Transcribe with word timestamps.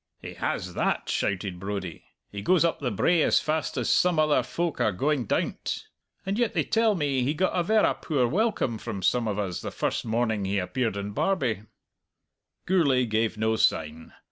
"He 0.19 0.33
has 0.33 0.73
that!" 0.73 1.09
shouted 1.09 1.59
Brodie. 1.59 2.05
"He 2.31 2.41
goes 2.41 2.65
up 2.65 2.79
the 2.79 2.89
brae 2.89 3.21
as 3.21 3.39
fast 3.39 3.77
as 3.77 3.87
some 3.87 4.17
other 4.17 4.41
folk 4.41 4.81
are 4.81 4.91
going 4.91 5.25
down't. 5.25 5.85
And 6.25 6.39
yet 6.39 6.55
they 6.55 6.63
tell 6.63 6.95
me 6.95 7.21
he 7.21 7.35
got 7.35 7.53
a 7.53 7.61
verra 7.61 7.93
poor 7.93 8.25
welcome 8.27 8.79
from 8.79 9.03
some 9.03 9.27
of 9.27 9.37
us 9.37 9.61
the 9.61 9.69
first 9.69 10.03
morning 10.03 10.43
he 10.43 10.57
appeared 10.57 10.97
in 10.97 11.11
Barbie!" 11.11 11.65
Gourlay 12.65 13.05
gave 13.05 13.37
no 13.37 13.55
sign. 13.57 14.13